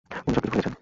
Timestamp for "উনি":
0.07-0.31